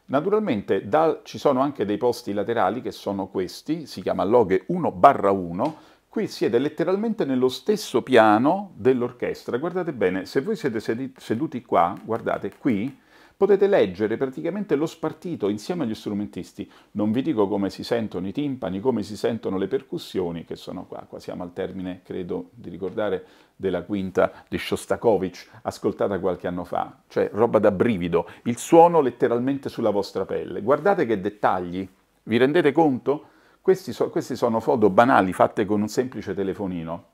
Naturalmente 0.05 0.87
da, 0.87 1.21
ci 1.23 1.37
sono 1.37 1.61
anche 1.61 1.85
dei 1.85 1.97
posti 1.97 2.33
laterali 2.33 2.81
che 2.81 2.91
sono 2.91 3.27
questi, 3.27 3.85
si 3.85 4.01
chiama 4.01 4.23
loghe 4.23 4.63
1 4.67 4.91
barra 4.91 5.31
1, 5.31 5.77
qui 6.09 6.27
siete 6.27 6.59
letteralmente 6.59 7.25
nello 7.25 7.49
stesso 7.49 8.03
piano 8.03 8.71
dell'orchestra. 8.75 9.57
Guardate 9.57 9.93
bene, 9.93 10.25
se 10.25 10.41
voi 10.41 10.55
siete 10.55 10.79
seduti 11.17 11.61
qua, 11.63 11.97
guardate 12.03 12.51
qui, 12.57 13.01
potete 13.43 13.67
leggere 13.67 14.15
praticamente 14.15 14.75
lo 14.75 14.85
spartito 14.85 15.49
insieme 15.49 15.83
agli 15.83 15.93
strumentisti. 15.93 16.69
Non 16.91 17.11
vi 17.11 17.21
dico 17.21 17.49
come 17.49 17.69
si 17.69 17.83
sentono 17.83 18.25
i 18.25 18.31
timpani, 18.31 18.79
come 18.79 19.03
si 19.03 19.17
sentono 19.17 19.57
le 19.57 19.67
percussioni, 19.67 20.45
che 20.45 20.55
sono 20.55 20.85
qua. 20.85 21.05
Qua 21.09 21.19
siamo 21.19 21.43
al 21.43 21.51
termine, 21.51 21.99
credo 22.05 22.51
di 22.53 22.69
ricordare, 22.69 23.25
della 23.57 23.83
quinta 23.83 24.45
di 24.47 24.57
Shostakovich, 24.57 25.49
ascoltata 25.63 26.19
qualche 26.19 26.47
anno 26.47 26.63
fa. 26.63 26.99
Cioè, 27.09 27.31
roba 27.33 27.59
da 27.59 27.71
brivido. 27.71 28.29
Il 28.43 28.57
suono 28.57 29.01
letteralmente 29.01 29.67
sulla 29.67 29.89
vostra 29.89 30.23
pelle. 30.23 30.61
Guardate 30.61 31.05
che 31.05 31.19
dettagli. 31.19 31.85
Vi 32.23 32.37
rendete 32.37 32.71
conto? 32.71 33.25
Questi, 33.59 33.91
so, 33.91 34.09
questi 34.09 34.37
sono 34.37 34.61
foto 34.61 34.89
banali 34.89 35.33
fatte 35.33 35.65
con 35.65 35.81
un 35.81 35.89
semplice 35.89 36.33
telefonino. 36.33 37.11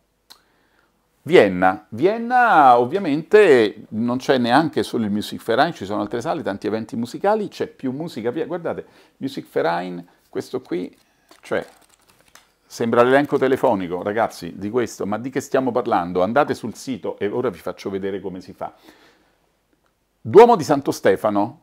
Vienna. 1.21 1.85
Vienna 1.89 2.79
ovviamente 2.79 3.85
non 3.89 4.17
c'è 4.17 4.37
neanche 4.37 4.83
solo 4.83 5.05
il 5.05 5.11
Music 5.11 5.43
Verein, 5.43 5.73
ci 5.73 5.85
sono 5.85 6.01
altre 6.01 6.21
sale, 6.21 6.41
tanti 6.41 6.67
eventi 6.67 6.95
musicali, 6.95 7.47
c'è 7.49 7.67
più 7.67 7.91
musica. 7.91 8.31
Guardate, 8.31 8.85
Music 9.17 9.47
Verein, 9.51 10.05
questo 10.29 10.61
qui, 10.61 10.95
cioè, 11.41 11.65
sembra 12.65 13.03
l'elenco 13.03 13.37
telefonico, 13.37 14.01
ragazzi, 14.01 14.53
di 14.55 14.69
questo, 14.69 15.05
ma 15.05 15.17
di 15.17 15.29
che 15.29 15.41
stiamo 15.41 15.71
parlando? 15.71 16.23
Andate 16.23 16.53
sul 16.53 16.75
sito 16.75 17.17
e 17.19 17.27
ora 17.27 17.49
vi 17.49 17.59
faccio 17.59 17.89
vedere 17.89 18.21
come 18.21 18.41
si 18.41 18.53
fa. 18.53 18.73
Duomo 20.21 20.55
di 20.55 20.63
Santo 20.63 20.91
Stefano, 20.91 21.61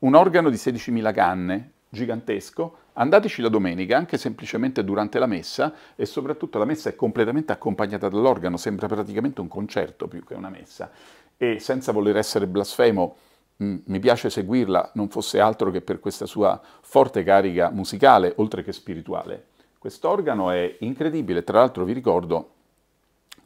un 0.00 0.14
organo 0.14 0.50
di 0.50 0.56
16.000 0.56 1.12
canne, 1.12 1.72
gigantesco, 1.88 2.78
andateci 2.94 3.42
la 3.42 3.48
domenica, 3.48 3.96
anche 3.96 4.18
semplicemente 4.18 4.84
durante 4.84 5.18
la 5.18 5.26
messa, 5.26 5.72
e 5.94 6.06
soprattutto 6.06 6.58
la 6.58 6.64
messa 6.64 6.88
è 6.88 6.94
completamente 6.94 7.52
accompagnata 7.52 8.08
dall'organo, 8.08 8.56
sembra 8.56 8.86
praticamente 8.86 9.40
un 9.40 9.48
concerto 9.48 10.08
più 10.08 10.24
che 10.24 10.34
una 10.34 10.50
messa. 10.50 10.90
E 11.36 11.58
senza 11.58 11.92
voler 11.92 12.16
essere 12.16 12.46
blasfemo, 12.46 13.16
mm, 13.62 13.76
mi 13.84 13.98
piace 13.98 14.30
seguirla, 14.30 14.92
non 14.94 15.08
fosse 15.08 15.40
altro 15.40 15.70
che 15.70 15.80
per 15.80 16.00
questa 16.00 16.26
sua 16.26 16.60
forte 16.80 17.22
carica 17.22 17.70
musicale, 17.70 18.32
oltre 18.36 18.62
che 18.62 18.72
spirituale. 18.72 19.46
Quest'organo 19.78 20.50
è 20.50 20.76
incredibile, 20.80 21.44
tra 21.44 21.58
l'altro 21.60 21.84
vi 21.84 21.92
ricordo 21.92 22.54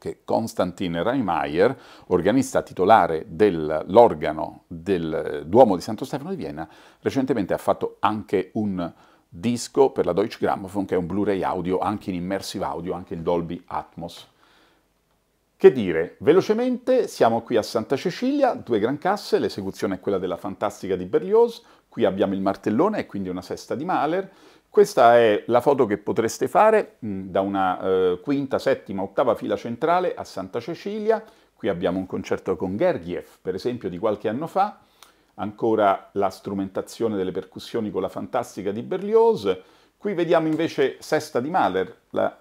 che 0.01 0.23
Konstantin 0.25 1.03
Reimeyer, 1.03 1.79
organista 2.07 2.63
titolare 2.63 3.27
dell'organo 3.29 4.65
del 4.67 5.43
Duomo 5.45 5.77
di 5.77 5.83
Santo 5.83 6.07
Stefano 6.07 6.31
di 6.31 6.37
Vienna, 6.37 6.67
recentemente 7.01 7.53
ha 7.53 7.59
fatto 7.59 7.99
anche 8.01 8.51
un 8.55 8.91
disco 9.29 9.91
per 9.91 10.07
la 10.07 10.15
Deutsche 10.15 10.39
Grammophon, 10.41 10.87
che 10.87 10.95
è 10.95 10.99
un 10.99 11.07
Blu-ray 11.07 11.43
audio, 11.43 11.79
anche 11.81 12.09
in 12.09 12.17
immersive 12.17 12.65
audio, 12.65 12.95
anche 12.95 13.13
in 13.13 13.23
Dolby 13.23 13.63
Atmos. 13.67 14.27
Che 15.55 15.73
dire, 15.73 16.17
velocemente 16.21 17.07
siamo 17.07 17.43
qui 17.43 17.57
a 17.57 17.63
Santa 17.63 17.95
Cecilia, 17.95 18.55
due 18.55 18.79
gran 18.79 18.97
casse, 18.97 19.39
l'esecuzione 19.39 19.97
è 19.97 20.01
quella 20.01 20.17
della 20.17 20.39
fantastica 20.39 20.97
di 20.97 21.05
Berlioz, 21.05 21.63
qui 21.91 22.07
abbiamo 22.07 22.33
il 22.33 22.41
martellone 22.41 23.01
e 23.01 23.07
quindi 23.07 23.29
una 23.29 23.43
sesta 23.43 23.75
di 23.75 23.85
Mahler, 23.85 24.31
questa 24.71 25.19
è 25.19 25.43
la 25.49 25.61
foto 25.61 25.85
che 25.85 25.99
potreste 25.99 26.47
fare 26.47 26.99
mm, 27.05 27.29
da 27.29 27.41
una 27.41 27.81
eh, 27.81 28.21
quinta, 28.23 28.61
settima, 28.61 29.03
ottava 29.03 29.35
fila 29.35 29.57
centrale 29.57 30.15
a 30.15 30.23
Santa 30.23 30.61
Cecilia. 30.61 31.23
Qui 31.53 31.69
abbiamo 31.69 31.99
un 31.99 32.07
concerto 32.07 32.55
con 32.55 32.77
Gergiev, 32.77 33.27
per 33.43 33.57
esempio, 33.57 33.89
di 33.89 33.99
qualche 33.99 34.29
anno 34.29 34.47
fa. 34.47 34.79
Ancora 35.35 36.11
la 36.13 36.31
strumentazione 36.31 37.17
delle 37.17 37.33
percussioni 37.33 37.91
con 37.91 38.01
la 38.01 38.09
fantastica 38.09 38.71
di 38.71 38.83
Berlioz. 38.83 39.59
Qui 39.97 40.15
vediamo 40.15 40.47
invece 40.47 40.97
Sesta 41.01 41.41
di 41.41 41.51
Mahler, 41.51 41.95
la 42.11 42.39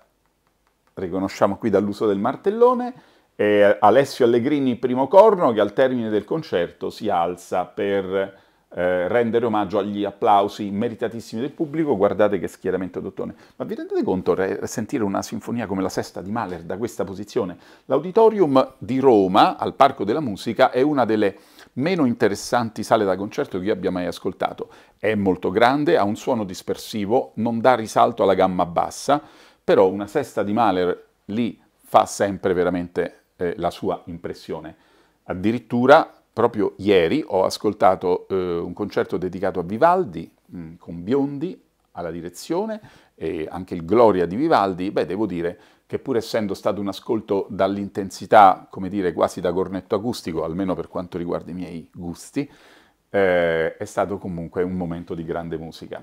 riconosciamo 0.93 1.57
qui 1.57 1.71
dall'uso 1.71 2.05
del 2.05 2.19
martellone, 2.19 2.93
e 3.35 3.77
Alessio 3.79 4.25
Allegrini 4.25 4.75
primo 4.75 5.07
corno 5.07 5.51
che 5.51 5.61
al 5.61 5.73
termine 5.73 6.09
del 6.09 6.25
concerto 6.25 6.89
si 6.89 7.09
alza 7.09 7.65
per 7.65 8.37
eh, 8.71 9.07
rendere 9.07 9.45
omaggio 9.45 9.79
agli 9.79 10.05
applausi 10.05 10.69
meritatissimi 10.69 11.41
del 11.41 11.51
pubblico, 11.51 11.97
guardate 11.97 12.39
che 12.39 12.47
schieramento 12.47 12.99
d'ottone. 12.99 13.33
Ma 13.55 13.65
vi 13.65 13.75
rendete 13.75 14.03
conto 14.03 14.35
re, 14.35 14.65
sentire 14.67 15.03
una 15.03 15.21
sinfonia 15.21 15.65
come 15.65 15.81
la 15.81 15.89
sesta 15.89 16.21
di 16.21 16.29
Mahler 16.29 16.61
da 16.61 16.77
questa 16.77 17.03
posizione? 17.03 17.57
L'Auditorium 17.85 18.75
di 18.77 18.99
Roma, 18.99 19.57
al 19.57 19.73
Parco 19.73 20.03
della 20.03 20.19
Musica, 20.19 20.69
è 20.69 20.81
una 20.81 21.05
delle 21.05 21.37
meno 21.73 22.05
interessanti 22.05 22.83
sale 22.83 23.05
da 23.05 23.15
concerto 23.15 23.57
che 23.59 23.65
io 23.65 23.73
abbia 23.73 23.91
mai 23.91 24.05
ascoltato. 24.05 24.69
È 24.97 25.15
molto 25.15 25.49
grande, 25.49 25.97
ha 25.97 26.03
un 26.03 26.15
suono 26.15 26.43
dispersivo, 26.43 27.31
non 27.35 27.59
dà 27.59 27.73
risalto 27.75 28.23
alla 28.23 28.35
gamma 28.35 28.65
bassa, 28.65 29.21
però 29.63 29.89
una 29.89 30.07
sesta 30.07 30.43
di 30.43 30.53
Mahler 30.53 31.07
lì 31.25 31.59
fa 31.75 32.05
sempre 32.05 32.53
veramente 32.53 33.23
eh, 33.35 33.55
la 33.57 33.71
sua 33.71 34.01
impressione. 34.05 34.75
Addirittura 35.23 36.18
proprio 36.39 36.75
ieri 36.77 37.21
ho 37.27 37.43
ascoltato 37.43 38.25
eh, 38.29 38.59
un 38.59 38.71
concerto 38.71 39.17
dedicato 39.17 39.59
a 39.59 39.63
Vivaldi 39.63 40.31
mh, 40.45 40.57
mm, 40.57 40.73
con 40.77 41.03
Biondi 41.03 41.61
alla 41.91 42.11
direzione 42.11 42.79
e 43.13 43.45
anche 43.51 43.73
il 43.73 43.83
Gloria 43.83 44.25
di 44.25 44.37
Vivaldi, 44.37 44.89
beh 44.89 45.05
devo 45.05 45.25
dire 45.25 45.59
che 45.85 45.99
pur 45.99 46.15
essendo 46.15 46.53
stato 46.53 46.79
un 46.79 46.87
ascolto 46.87 47.45
dall'intensità, 47.49 48.67
come 48.69 48.87
dire, 48.87 49.11
quasi 49.11 49.41
da 49.41 49.51
cornetto 49.51 49.95
acustico, 49.95 50.45
almeno 50.45 50.75
per 50.75 50.87
quanto 50.87 51.17
riguarda 51.17 51.51
i 51.51 51.55
miei 51.55 51.89
gusti, 51.93 52.49
eh, 53.09 53.75
è 53.75 53.85
stato 53.85 54.17
comunque 54.17 54.63
un 54.63 54.77
momento 54.77 55.15
di 55.15 55.25
grande 55.25 55.57
musica. 55.57 56.01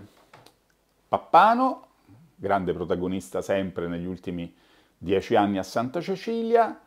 Pappano, 1.09 1.87
grande 2.35 2.75
protagonista 2.75 3.41
sempre 3.41 3.87
negli 3.87 4.07
ultimi 4.07 4.55
dieci 4.99 5.35
anni 5.35 5.57
a 5.57 5.63
Santa 5.63 6.03
Cecilia, 6.03 6.79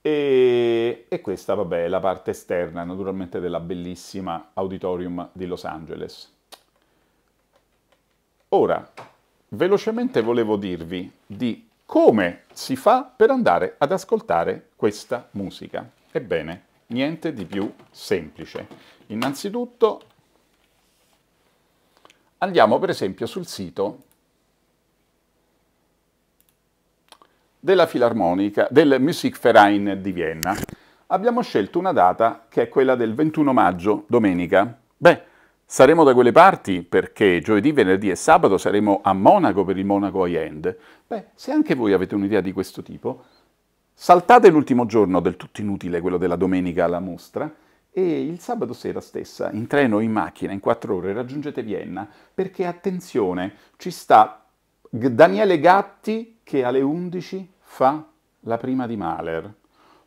e, 0.00 1.06
e, 1.08 1.20
questa, 1.20 1.54
vabbè, 1.54 1.84
è 1.84 1.88
la 1.88 2.00
parte 2.00 2.30
esterna, 2.30 2.84
naturalmente, 2.84 3.40
della 3.40 3.60
bellissima 3.60 4.50
auditorium 4.54 5.28
di 5.32 5.46
Los 5.46 5.64
Angeles. 5.64 6.32
Ora, 8.50 8.90
velocemente 9.48 10.22
volevo 10.22 10.56
dirvi 10.56 11.10
di 11.26 11.68
come 11.84 12.42
si 12.52 12.76
fa 12.76 13.02
per 13.04 13.30
andare 13.30 13.74
ad 13.78 13.92
ascoltare 13.92 14.70
questa 14.76 15.28
musica. 15.32 15.88
Ebbene, 16.10 16.64
niente 16.86 17.32
di 17.32 17.44
più 17.44 17.72
semplice. 17.90 18.66
Innanzitutto 19.06 20.02
andiamo 22.38 22.78
per 22.78 22.90
esempio 22.90 23.26
sul 23.26 23.46
sito 23.46 24.04
della 27.68 27.86
Filarmonica, 27.86 28.66
del 28.70 28.96
Musikverein 28.98 29.98
di 30.00 30.10
Vienna. 30.10 30.56
Abbiamo 31.08 31.42
scelto 31.42 31.78
una 31.78 31.92
data 31.92 32.46
che 32.48 32.62
è 32.62 32.68
quella 32.70 32.94
del 32.94 33.12
21 33.12 33.52
maggio, 33.52 34.04
domenica. 34.08 34.74
Beh, 34.96 35.22
saremo 35.66 36.02
da 36.02 36.14
quelle 36.14 36.32
parti 36.32 36.80
perché 36.80 37.42
giovedì, 37.42 37.72
venerdì 37.72 38.08
e 38.08 38.14
sabato 38.14 38.56
saremo 38.56 39.00
a 39.02 39.12
Monaco 39.12 39.66
per 39.66 39.76
il 39.76 39.84
Monaco 39.84 40.24
High 40.24 40.36
End. 40.36 40.76
Beh, 41.06 41.26
se 41.34 41.52
anche 41.52 41.74
voi 41.74 41.92
avete 41.92 42.14
un'idea 42.14 42.40
di 42.40 42.52
questo 42.52 42.82
tipo, 42.82 43.24
saltate 43.92 44.48
l'ultimo 44.48 44.86
giorno 44.86 45.20
del 45.20 45.36
tutto 45.36 45.60
inutile, 45.60 46.00
quello 46.00 46.16
della 46.16 46.36
domenica 46.36 46.86
alla 46.86 47.00
mostra, 47.00 47.54
e 47.90 48.22
il 48.22 48.38
sabato 48.40 48.72
sera 48.72 49.02
stessa, 49.02 49.50
in 49.50 49.66
treno 49.66 49.96
o 49.96 50.00
in 50.00 50.12
macchina, 50.12 50.52
in 50.54 50.60
quattro 50.60 50.96
ore, 50.96 51.12
raggiungete 51.12 51.62
Vienna, 51.62 52.08
perché 52.32 52.64
attenzione, 52.64 53.52
ci 53.76 53.90
sta 53.90 54.46
Daniele 54.88 55.60
Gatti 55.60 56.38
che 56.42 56.64
alle 56.64 56.80
11 56.80 57.56
fa 57.70 58.02
la 58.40 58.56
prima 58.56 58.86
di 58.86 58.96
Mahler. 58.96 59.54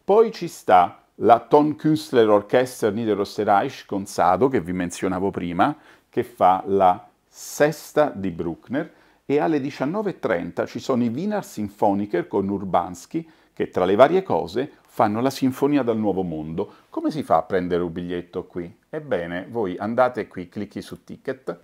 Poi 0.04 0.32
ci 0.32 0.50
sta 0.50 1.04
la 1.16 1.40
Tonkünstler 1.40 2.28
Orchester 2.28 2.92
Niederösterreich 2.92 3.86
con 3.86 4.06
Sado, 4.06 4.50
che 4.50 4.60
vi 4.60 4.74
menzionavo 4.74 5.30
prima, 5.30 5.78
che 6.10 6.24
fa 6.24 6.64
la 6.66 7.08
sesta 7.26 8.12
di 8.14 8.32
Bruckner, 8.32 8.92
e 9.26 9.40
alle 9.40 9.60
19.30 9.60 10.66
ci 10.66 10.80
sono 10.80 11.04
i 11.04 11.08
Wiener 11.08 11.46
Symphoniker 11.46 12.28
con 12.28 12.50
Urbanski, 12.50 13.30
che 13.54 13.70
tra 13.70 13.86
le 13.86 13.96
varie 13.96 14.24
cose 14.24 14.70
fanno 14.82 15.22
la 15.22 15.30
Sinfonia 15.30 15.84
dal 15.84 15.98
Nuovo 15.98 16.24
Mondo. 16.24 16.74
Come 16.90 17.12
si 17.12 17.24
fa 17.24 17.38
a 17.38 17.44
prendere 17.44 17.84
un 17.84 17.94
biglietto 17.94 18.46
qui? 18.46 18.76
Ebbene, 18.90 19.48
voi 19.50 19.78
andate 19.78 20.28
qui, 20.28 20.50
clicchi 20.50 20.82
su 20.82 21.04
Ticket, 21.06 21.60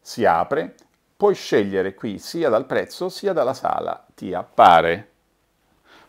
si 0.00 0.24
apre, 0.24 0.74
puoi 1.20 1.34
scegliere 1.34 1.92
qui 1.92 2.18
sia 2.18 2.48
dal 2.48 2.64
prezzo 2.64 3.10
sia 3.10 3.34
dalla 3.34 3.52
sala. 3.52 4.06
Ti 4.14 4.32
appare, 4.32 5.10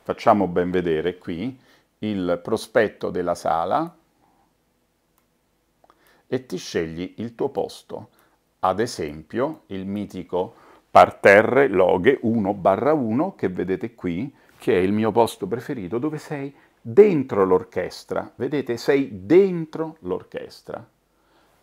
facciamo 0.03 0.47
ben 0.47 0.71
vedere 0.71 1.17
qui, 1.17 1.59
il 1.97 2.39
prospetto 2.41 3.09
della 3.09 3.35
sala 3.35 3.93
e 6.25 6.45
ti 6.45 6.55
scegli 6.55 7.15
il 7.17 7.35
tuo 7.35 7.49
posto. 7.49 8.09
Ad 8.59 8.79
esempio 8.79 9.63
il 9.65 9.85
mitico 9.85 10.55
parterre 10.89 11.67
loghe 11.67 12.17
1 12.21 12.53
barra 12.53 12.93
1 12.93 13.35
che 13.35 13.49
vedete 13.49 13.93
qui, 13.93 14.33
che 14.57 14.75
è 14.75 14.79
il 14.79 14.93
mio 14.93 15.11
posto 15.11 15.45
preferito, 15.45 15.97
dove 15.97 16.19
sei 16.19 16.55
dentro 16.79 17.43
l'orchestra. 17.43 18.31
Vedete, 18.33 18.77
sei 18.77 19.25
dentro 19.25 19.97
l'orchestra. 20.03 20.87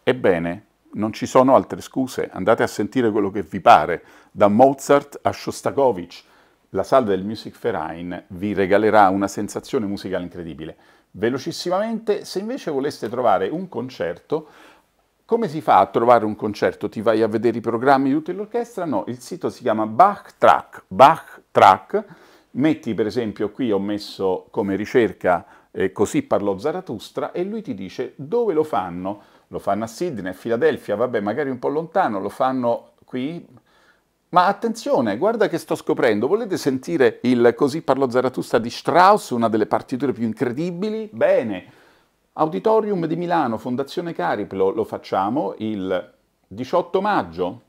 Ebbene, 0.03 0.67
non 0.93 1.13
ci 1.13 1.27
sono 1.27 1.55
altre 1.55 1.81
scuse, 1.81 2.29
andate 2.33 2.63
a 2.63 2.67
sentire 2.67 3.11
quello 3.11 3.31
che 3.31 3.43
vi 3.43 3.61
pare, 3.61 4.03
da 4.31 4.49
Mozart 4.49 5.19
a 5.23 5.33
Shostakovich. 5.33 6.23
La 6.71 6.83
sala 6.83 7.07
del 7.07 7.25
Music 7.25 7.59
Verein 7.59 8.25
vi 8.29 8.53
regalerà 8.53 9.09
una 9.09 9.29
sensazione 9.29 9.87
musicale 9.87 10.25
incredibile. 10.25 10.77
Velocissimamente, 11.13 12.25
se 12.25 12.39
invece 12.39 12.71
voleste 12.71 13.09
trovare 13.09 13.49
un 13.49 13.69
concerto, 13.69 14.49
come 15.25 15.49
si 15.49 15.61
fa 15.61 15.79
a 15.79 15.87
trovare 15.87 16.25
un 16.25 16.37
concerto? 16.37 16.89
Ti 16.89 17.01
vai 17.01 17.23
a 17.23 17.29
vedere 17.29 17.59
i 17.59 17.63
programmi 17.63 18.09
di 18.09 18.15
tutta 18.15 18.33
l'orchestra? 18.33 18.85
No, 18.85 19.05
il 19.09 19.21
sito 19.21 19.51
si 19.51 19.63
chiama 19.63 19.87
Bach 19.87 20.37
Track. 20.39 20.85
Bach 20.89 21.43
Track, 21.51 22.05
metti 22.53 22.95
per 22.95 23.07
esempio 23.07 23.51
qui 23.51 23.71
ho 23.71 23.79
messo 23.79 24.47
come 24.51 24.77
ricerca 24.77 25.47
eh, 25.71 25.93
Così 25.93 26.23
parlò 26.23 26.59
Zarathustra 26.59 27.33
e 27.33 27.45
lui 27.45 27.63
ti 27.63 27.75
dice 27.75 28.15
dove 28.17 28.53
lo 28.53 28.65
fanno 28.65 29.23
lo 29.49 29.59
fanno 29.59 29.85
a 29.85 29.87
Sydney, 29.87 30.31
a 30.31 30.35
Filadelfia, 30.35 30.97
vabbè, 30.97 31.21
magari 31.21 31.51
un 31.51 31.59
po' 31.59 31.69
lontano, 31.69 32.21
lo 32.21 32.29
fanno 32.29 32.93
qui. 33.05 33.47
Ma 34.31 34.47
attenzione, 34.47 35.17
guarda 35.17 35.49
che 35.49 35.57
sto 35.57 35.75
scoprendo, 35.75 36.27
volete 36.27 36.59
sentire 36.59 37.21
il 37.23 37.55
Così 37.57 37.81
parlò 37.81 38.09
Zarathustra 38.11 38.59
di 38.59 38.69
Strauss, 38.69 39.31
una 39.31 39.49
delle 39.49 39.67
partiture 39.67 40.13
più 40.13 40.25
incredibili? 40.25 41.09
Bene, 41.11 41.65
Auditorium 42.35 43.07
di 43.07 43.17
Milano, 43.17 43.57
Fondazione 43.57 44.13
Cariplo, 44.13 44.71
lo 44.71 44.85
facciamo 44.85 45.55
il 45.59 46.13
18 46.47 47.01
maggio, 47.01 47.63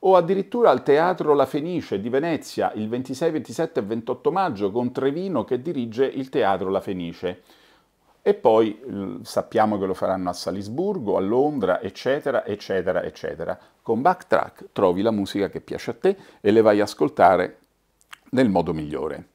o 0.00 0.16
addirittura 0.16 0.70
al 0.70 0.82
Teatro 0.82 1.32
La 1.32 1.46
Fenice 1.46 1.98
di 1.98 2.10
Venezia 2.10 2.70
il 2.74 2.88
26, 2.90 3.30
27 3.30 3.80
e 3.80 3.82
28 3.82 4.30
maggio 4.30 4.70
con 4.70 4.92
Trevino 4.92 5.44
che 5.44 5.62
dirige 5.62 6.04
il 6.04 6.28
Teatro 6.28 6.68
La 6.68 6.80
Fenice 6.80 7.42
e 8.26 8.32
poi 8.32 9.20
sappiamo 9.20 9.78
che 9.78 9.84
lo 9.84 9.92
faranno 9.92 10.30
a 10.30 10.32
Salisburgo, 10.32 11.18
a 11.18 11.20
Londra, 11.20 11.82
eccetera, 11.82 12.46
eccetera, 12.46 13.02
eccetera. 13.02 13.58
Con 13.82 14.00
Backtrack 14.00 14.68
trovi 14.72 15.02
la 15.02 15.10
musica 15.10 15.50
che 15.50 15.60
piace 15.60 15.90
a 15.90 15.94
te 15.94 16.16
e 16.40 16.50
le 16.50 16.62
vai 16.62 16.80
a 16.80 16.84
ascoltare 16.84 17.58
nel 18.30 18.48
modo 18.48 18.72
migliore. 18.72 19.28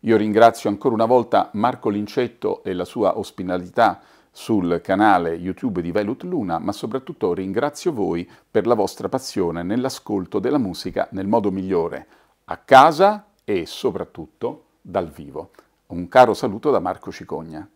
Io 0.00 0.16
ringrazio 0.16 0.68
ancora 0.68 0.94
una 0.94 1.04
volta 1.04 1.50
Marco 1.52 1.88
Lincetto 1.90 2.64
e 2.64 2.72
la 2.72 2.84
sua 2.84 3.18
ospitalità 3.18 4.00
sul 4.32 4.80
canale 4.82 5.34
YouTube 5.34 5.80
di 5.80 5.92
Velut 5.92 6.24
Luna, 6.24 6.58
ma 6.58 6.72
soprattutto 6.72 7.32
ringrazio 7.34 7.92
voi 7.92 8.28
per 8.50 8.66
la 8.66 8.74
vostra 8.74 9.08
passione 9.08 9.62
nell'ascolto 9.62 10.40
della 10.40 10.58
musica 10.58 11.06
nel 11.12 11.28
modo 11.28 11.52
migliore, 11.52 12.06
a 12.46 12.56
casa 12.56 13.26
e 13.44 13.64
soprattutto 13.64 14.64
dal 14.80 15.08
vivo. 15.08 15.52
Un 15.86 16.08
caro 16.08 16.34
saluto 16.34 16.72
da 16.72 16.80
Marco 16.80 17.12
Cicogna. 17.12 17.68